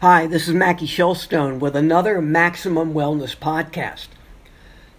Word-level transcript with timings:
Hi, 0.00 0.28
this 0.28 0.46
is 0.46 0.54
Mackie 0.54 0.86
Shilstone 0.86 1.58
with 1.58 1.74
another 1.74 2.22
Maximum 2.22 2.94
Wellness 2.94 3.36
podcast. 3.36 4.06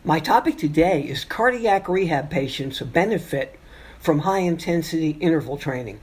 My 0.04 0.20
topic 0.20 0.58
today 0.58 1.04
is 1.04 1.24
cardiac 1.24 1.88
rehab 1.88 2.30
patients 2.30 2.80
who 2.80 2.86
benefit 2.86 3.58
from 4.00 4.20
high 4.20 4.40
intensity 4.40 5.12
interval 5.22 5.58
training. 5.58 6.02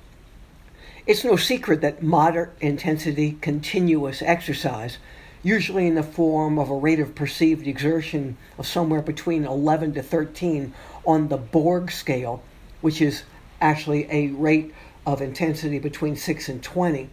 It's 1.07 1.25
no 1.25 1.37
secret 1.37 1.83
that 1.83 2.03
moderate 2.03 2.53
intensity 2.63 3.37
continuous 3.43 4.23
exercise, 4.23 4.97
usually 5.43 5.87
in 5.87 5.95
the 5.95 6.03
form 6.03 6.59
of 6.59 6.71
a 6.71 6.75
rate 6.75 7.01
of 7.01 7.15
perceived 7.15 7.67
exertion 7.67 8.39
of 8.57 8.67
somewhere 8.67 9.03
between 9.03 9.45
11 9.45 9.93
to 9.93 10.03
13 10.03 10.73
on 11.05 11.29
the 11.29 11.37
Borg 11.37 11.91
scale, 11.91 12.43
which 12.81 13.03
is 13.03 13.25
actually 13.61 14.07
a 14.11 14.29
rate 14.29 14.75
of 15.05 15.21
intensity 15.21 15.79
between 15.79 16.17
6 16.17 16.49
and 16.49 16.63
20, 16.63 17.11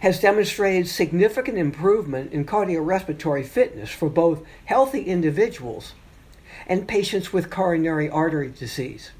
has 0.00 0.20
demonstrated 0.20 0.88
significant 0.88 1.58
improvement 1.58 2.32
in 2.32 2.44
cardiorespiratory 2.44 3.44
fitness 3.44 3.90
for 3.90 4.08
both 4.08 4.44
healthy 4.66 5.02
individuals 5.02 5.94
and 6.66 6.86
patients 6.88 7.32
with 7.32 7.50
coronary 7.50 8.08
artery 8.08 8.50
disease. 8.50 9.10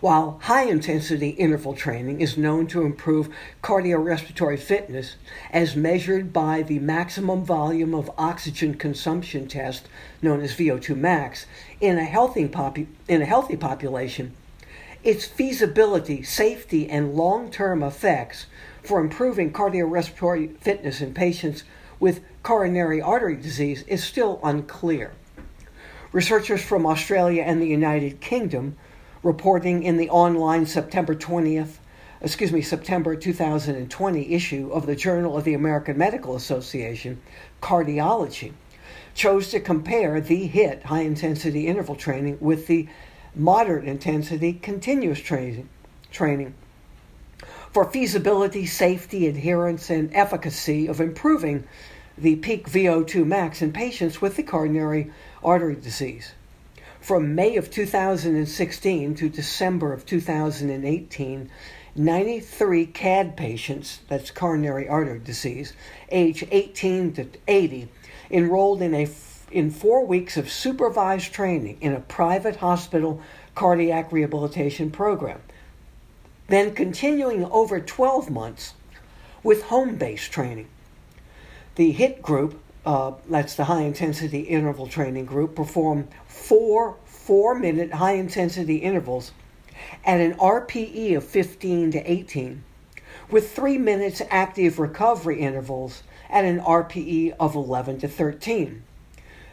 While 0.00 0.40
high 0.44 0.64
intensity 0.64 1.30
interval 1.30 1.74
training 1.74 2.22
is 2.22 2.38
known 2.38 2.66
to 2.68 2.82
improve 2.82 3.28
cardiorespiratory 3.62 4.58
fitness 4.58 5.16
as 5.50 5.76
measured 5.76 6.32
by 6.32 6.62
the 6.62 6.78
maximum 6.78 7.44
volume 7.44 7.94
of 7.94 8.10
oxygen 8.16 8.74
consumption 8.74 9.46
test 9.46 9.88
known 10.22 10.40
as 10.40 10.54
VO2 10.54 10.96
max 10.96 11.44
in 11.82 11.98
a 11.98 12.04
healthy, 12.04 12.48
popu- 12.48 12.86
in 13.08 13.20
a 13.20 13.26
healthy 13.26 13.56
population, 13.56 14.34
its 15.02 15.24
feasibility, 15.24 16.22
safety, 16.22 16.88
and 16.88 17.14
long 17.14 17.50
term 17.50 17.82
effects 17.82 18.46
for 18.82 19.00
improving 19.00 19.52
cardiorespiratory 19.52 20.56
fitness 20.58 21.00
in 21.00 21.14
patients 21.14 21.64
with 21.98 22.22
coronary 22.42 23.00
artery 23.00 23.36
disease 23.36 23.82
is 23.86 24.02
still 24.02 24.40
unclear. 24.42 25.12
Researchers 26.12 26.62
from 26.62 26.86
Australia 26.86 27.42
and 27.42 27.60
the 27.60 27.68
United 27.68 28.20
Kingdom 28.20 28.76
reporting 29.22 29.82
in 29.82 29.96
the 29.96 30.08
online 30.10 30.66
September 30.66 31.14
20th, 31.14 31.76
excuse 32.20 32.52
me, 32.52 32.62
September 32.62 33.14
2020 33.14 34.34
issue 34.34 34.70
of 34.72 34.86
the 34.86 34.96
Journal 34.96 35.36
of 35.36 35.44
the 35.44 35.54
American 35.54 35.96
Medical 35.96 36.34
Association, 36.34 37.20
Cardiology, 37.62 38.52
chose 39.14 39.50
to 39.50 39.60
compare 39.60 40.20
the 40.20 40.46
HIT 40.46 40.84
high 40.84 41.02
intensity 41.02 41.66
interval 41.66 41.96
training 41.96 42.38
with 42.40 42.66
the 42.66 42.88
moderate 43.34 43.84
intensity 43.84 44.52
continuous 44.52 45.20
training 45.20 45.68
training 46.10 46.54
for 47.72 47.84
feasibility, 47.84 48.66
safety, 48.66 49.26
adherence, 49.28 49.90
and 49.90 50.14
efficacy 50.14 50.88
of 50.88 51.00
improving 51.00 51.64
the 52.18 52.36
peak 52.36 52.68
VO2 52.68 53.24
max 53.24 53.62
in 53.62 53.72
patients 53.72 54.20
with 54.20 54.36
the 54.36 54.42
coronary 54.42 55.10
artery 55.42 55.76
disease. 55.76 56.32
From 57.00 57.34
May 57.34 57.56
of 57.56 57.70
2016 57.70 59.14
to 59.14 59.28
December 59.28 59.92
of 59.92 60.04
2018, 60.04 61.50
93 61.96 62.86
CAD 62.86 63.36
patients, 63.36 64.00
that's 64.08 64.30
coronary 64.30 64.88
artery 64.88 65.20
disease, 65.20 65.72
age 66.10 66.44
18 66.50 67.12
to 67.14 67.26
80, 67.48 67.88
enrolled 68.30 68.82
in 68.82 68.94
a 68.94 69.06
in 69.50 69.70
4 69.70 70.06
weeks 70.06 70.36
of 70.36 70.50
supervised 70.50 71.32
training 71.32 71.78
in 71.80 71.92
a 71.92 72.00
private 72.00 72.56
hospital 72.56 73.20
cardiac 73.54 74.12
rehabilitation 74.12 74.90
program 74.90 75.40
then 76.50 76.74
continuing 76.74 77.44
over 77.44 77.80
12 77.80 78.28
months 78.28 78.74
with 79.42 79.62
home 79.64 79.94
based 79.96 80.30
training. 80.32 80.68
The 81.76 81.92
HIT 81.92 82.20
group, 82.20 82.60
uh, 82.84 83.12
that's 83.28 83.54
the 83.54 83.64
high 83.64 83.82
intensity 83.82 84.40
interval 84.40 84.88
training 84.88 85.26
group, 85.26 85.54
performed 85.54 86.08
four 86.26 86.96
four 87.06 87.54
minute 87.54 87.94
high 87.94 88.14
intensity 88.14 88.76
intervals 88.78 89.30
at 90.04 90.20
an 90.20 90.34
RPE 90.34 91.16
of 91.16 91.24
15 91.24 91.92
to 91.92 92.10
18, 92.10 92.64
with 93.30 93.52
three 93.52 93.78
minutes 93.78 94.20
active 94.28 94.78
recovery 94.78 95.40
intervals 95.40 96.02
at 96.28 96.44
an 96.44 96.58
RPE 96.60 97.36
of 97.38 97.54
11 97.54 98.00
to 98.00 98.08
13. 98.08 98.82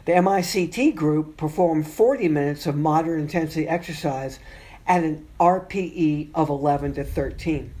The 0.08 0.14
MICT 0.14 0.94
group 0.94 1.36
performed 1.36 1.86
40 1.86 2.28
minutes 2.28 2.66
of 2.66 2.74
moderate 2.74 3.20
intensity 3.20 3.68
exercise 3.68 4.38
at 4.86 5.04
an 5.04 5.26
RPE 5.38 6.30
of 6.34 6.48
11 6.48 6.94
to 6.94 7.04
13. 7.04 7.74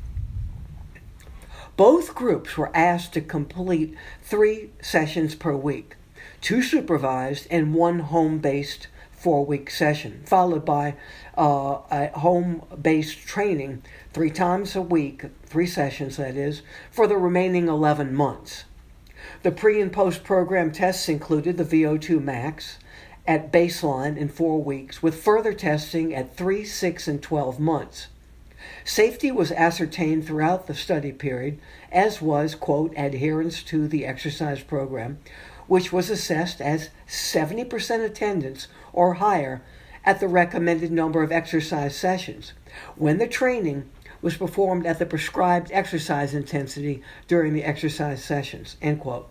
Both 1.78 2.14
groups 2.14 2.58
were 2.58 2.70
asked 2.76 3.14
to 3.14 3.22
complete 3.22 3.96
three 4.22 4.68
sessions 4.82 5.34
per 5.34 5.56
week 5.56 5.96
two 6.42 6.60
supervised 6.60 7.46
and 7.50 7.72
one 7.72 8.00
home 8.00 8.40
based 8.40 8.88
four 9.10 9.46
week 9.46 9.70
session, 9.70 10.22
followed 10.26 10.66
by 10.66 10.96
uh, 11.38 11.78
a 11.90 12.08
home 12.08 12.60
based 12.78 13.20
training 13.20 13.82
three 14.12 14.30
times 14.30 14.76
a 14.76 14.82
week, 14.82 15.24
three 15.46 15.66
sessions 15.66 16.18
that 16.18 16.36
is, 16.36 16.60
for 16.90 17.06
the 17.06 17.16
remaining 17.16 17.68
11 17.68 18.14
months. 18.14 18.64
The 19.42 19.52
pre 19.52 19.80
and 19.80 19.92
post 19.92 20.24
program 20.24 20.72
tests 20.72 21.08
included 21.08 21.56
the 21.56 21.64
VO2 21.64 22.22
max, 22.22 22.78
at 23.28 23.52
baseline 23.52 24.16
in 24.16 24.28
four 24.28 24.62
weeks, 24.62 25.02
with 25.02 25.22
further 25.22 25.52
testing 25.52 26.14
at 26.14 26.34
3, 26.34 26.64
6, 26.64 27.06
and 27.06 27.22
12 27.22 27.60
months. 27.60 28.06
Safety 28.84 29.30
was 29.30 29.52
ascertained 29.52 30.26
throughout 30.26 30.66
the 30.66 30.74
study 30.74 31.12
period, 31.12 31.60
as 31.92 32.22
was, 32.22 32.54
quote, 32.54 32.92
adherence 32.96 33.62
to 33.64 33.86
the 33.86 34.06
exercise 34.06 34.62
program, 34.62 35.18
which 35.66 35.92
was 35.92 36.08
assessed 36.08 36.62
as 36.62 36.88
70% 37.06 38.02
attendance 38.02 38.68
or 38.94 39.14
higher 39.14 39.60
at 40.04 40.20
the 40.20 40.28
recommended 40.28 40.90
number 40.90 41.22
of 41.22 41.30
exercise 41.30 41.94
sessions 41.94 42.54
when 42.96 43.18
the 43.18 43.28
training 43.28 43.88
was 44.22 44.36
performed 44.36 44.86
at 44.86 44.98
the 44.98 45.06
prescribed 45.06 45.70
exercise 45.72 46.34
intensity 46.34 47.02
during 47.26 47.52
the 47.52 47.64
exercise 47.64 48.22
sessions, 48.22 48.76
end 48.82 49.00
quote. 49.00 49.28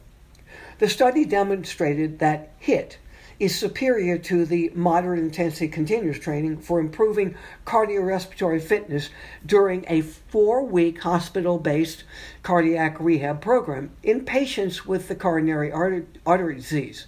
The 0.79 0.89
study 0.89 1.25
demonstrated 1.25 2.19
that 2.19 2.53
HIT, 2.59 2.97
is 3.39 3.55
superior 3.55 4.17
to 4.17 4.45
the 4.45 4.71
moderate 4.73 5.19
intensity 5.19 5.67
continuous 5.67 6.17
training 6.17 6.57
for 6.57 6.79
improving 6.79 7.35
cardiorespiratory 7.65 8.61
fitness 8.61 9.09
during 9.45 9.85
a 9.87 10.01
four 10.01 10.63
week 10.63 11.01
hospital 11.03 11.59
based 11.59 12.03
cardiac 12.41 12.99
rehab 12.99 13.39
program 13.39 13.91
in 14.01 14.25
patients 14.25 14.85
with 14.85 15.07
the 15.07 15.15
coronary 15.15 15.71
artery 15.71 16.55
disease, 16.55 17.05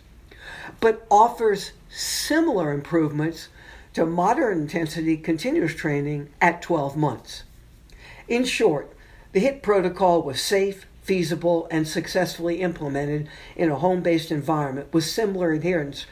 but 0.79 1.05
offers 1.09 1.71
similar 1.89 2.71
improvements 2.71 3.49
to 3.93 4.05
moderate 4.05 4.57
intensity 4.57 5.17
continuous 5.17 5.73
training 5.73 6.29
at 6.39 6.61
12 6.61 6.95
months. 6.95 7.43
In 8.29 8.45
short, 8.45 8.93
the 9.31 9.39
HIT 9.39 9.63
protocol 9.63 10.21
was 10.21 10.39
safe, 10.39 10.85
feasible, 11.01 11.67
and 11.71 11.87
successfully 11.87 12.61
implemented 12.61 13.27
in 13.55 13.71
a 13.71 13.79
home 13.79 14.03
based 14.03 14.29
environment 14.31 14.93
with 14.93 15.03
similar 15.03 15.51
adherence 15.51 16.05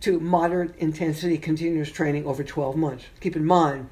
to 0.00 0.20
moderate 0.20 0.76
intensity 0.76 1.38
continuous 1.38 1.90
training 1.90 2.26
over 2.26 2.44
12 2.44 2.76
months. 2.76 3.06
Keep 3.20 3.36
in 3.36 3.46
mind, 3.46 3.88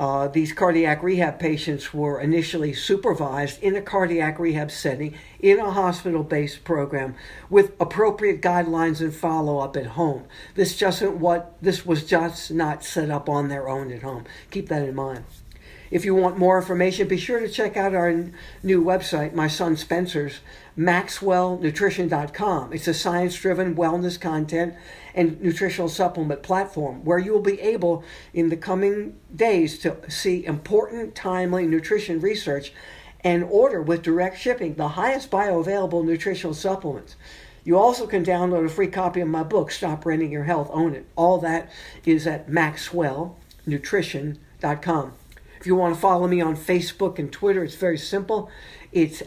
uh, 0.00 0.28
these 0.28 0.54
cardiac 0.54 1.02
rehab 1.02 1.38
patients 1.38 1.92
were 1.92 2.18
initially 2.18 2.72
supervised 2.72 3.62
in 3.62 3.76
a 3.76 3.82
cardiac 3.82 4.38
rehab 4.38 4.70
setting 4.70 5.14
in 5.40 5.58
a 5.58 5.72
hospital 5.72 6.22
based 6.22 6.64
program 6.64 7.14
with 7.50 7.78
appropriate 7.78 8.40
guidelines 8.40 9.02
and 9.02 9.14
follow 9.14 9.58
up 9.58 9.76
at 9.76 9.88
home. 9.88 10.24
This 10.54 10.74
just 10.74 11.02
what 11.02 11.54
this 11.60 11.84
was 11.84 12.06
just 12.06 12.50
not 12.50 12.82
set 12.82 13.10
up 13.10 13.28
on 13.28 13.48
their 13.48 13.68
own 13.68 13.92
at 13.92 14.02
home. 14.02 14.24
Keep 14.50 14.70
that 14.70 14.88
in 14.88 14.94
mind. 14.94 15.24
If 15.90 16.04
you 16.04 16.14
want 16.14 16.38
more 16.38 16.58
information, 16.58 17.08
be 17.08 17.18
sure 17.18 17.40
to 17.40 17.48
check 17.48 17.76
out 17.76 17.94
our 17.94 18.12
new 18.62 18.82
website, 18.82 19.34
my 19.34 19.48
son 19.48 19.76
Spencer's, 19.76 20.40
maxwellnutrition.com. 20.78 22.72
It's 22.72 22.88
a 22.88 22.94
science 22.94 23.36
driven 23.36 23.76
wellness 23.76 24.20
content 24.20 24.74
and 25.14 25.40
nutritional 25.40 25.88
supplement 25.88 26.42
platform 26.42 27.04
where 27.04 27.18
you 27.18 27.32
will 27.32 27.40
be 27.40 27.60
able, 27.60 28.02
in 28.32 28.48
the 28.48 28.56
coming 28.56 29.16
days, 29.34 29.78
to 29.80 29.96
see 30.10 30.44
important, 30.44 31.14
timely 31.14 31.66
nutrition 31.66 32.20
research 32.20 32.72
and 33.22 33.44
order 33.44 33.80
with 33.80 34.02
direct 34.02 34.38
shipping 34.38 34.74
the 34.74 34.88
highest 34.88 35.30
bioavailable 35.30 36.04
nutritional 36.04 36.54
supplements. 36.54 37.16
You 37.64 37.78
also 37.78 38.06
can 38.06 38.24
download 38.24 38.66
a 38.66 38.68
free 38.68 38.88
copy 38.88 39.20
of 39.20 39.28
my 39.28 39.42
book, 39.42 39.70
Stop 39.70 40.04
Renting 40.04 40.30
Your 40.30 40.44
Health, 40.44 40.68
Own 40.70 40.94
It. 40.94 41.06
All 41.16 41.38
that 41.38 41.70
is 42.04 42.26
at 42.26 42.50
maxwellnutrition.com. 42.50 45.12
If 45.64 45.68
you 45.68 45.76
want 45.76 45.94
to 45.94 46.00
follow 46.02 46.26
me 46.26 46.42
on 46.42 46.58
Facebook 46.58 47.18
and 47.18 47.32
Twitter, 47.32 47.64
it's 47.64 47.74
very 47.74 47.96
simple. 47.96 48.50
It's 48.92 49.22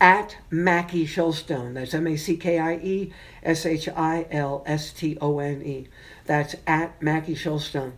at 0.00 0.36
Mackie 0.50 1.06
Shilstone. 1.06 1.74
That's 1.74 1.94
M 1.94 2.08
A 2.08 2.16
C 2.16 2.36
K 2.36 2.58
I 2.58 2.74
E 2.78 3.12
S 3.44 3.64
H 3.64 3.88
I 3.88 4.26
L 4.28 4.64
S 4.66 4.92
T 4.92 5.16
O 5.20 5.38
N 5.38 5.62
E. 5.62 5.86
That's 6.26 6.56
at 6.66 7.00
Mackie 7.00 7.36
Shilstone. 7.36 7.92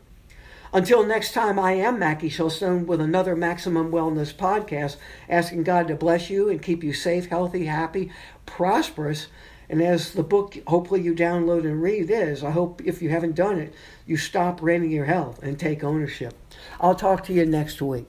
Until 0.75 1.07
next 1.07 1.33
time, 1.33 1.59
I 1.59 1.73
am 1.73 1.99
Mackie 1.99 2.29
Shilstone 2.29 2.85
with 2.85 3.01
another 3.01 3.35
Maximum 3.35 3.91
Wellness 3.91 4.35
podcast, 4.35 4.97
asking 5.27 5.63
God 5.63 5.89
to 5.89 5.95
bless 5.95 6.29
you 6.29 6.51
and 6.51 6.61
keep 6.61 6.85
you 6.85 6.93
safe, 6.93 7.29
healthy, 7.29 7.65
happy, 7.65 8.13
prosperous. 8.45 9.29
And 9.71 9.81
as 9.81 10.15
the 10.15 10.25
book, 10.25 10.59
hopefully 10.67 11.01
you 11.01 11.15
download 11.15 11.61
and 11.61 11.81
read 11.81 12.11
is, 12.11 12.43
I 12.43 12.51
hope 12.51 12.83
if 12.85 13.01
you 13.01 13.11
haven't 13.11 13.37
done 13.37 13.57
it, 13.57 13.73
you 14.05 14.17
stop 14.17 14.61
renting 14.61 14.91
your 14.91 15.05
health 15.05 15.41
and 15.45 15.57
take 15.57 15.85
ownership. 15.85 16.35
I'll 16.81 16.97
talk 16.97 17.23
to 17.27 17.33
you 17.33 17.47
next 17.47 17.81
week. 17.81 18.07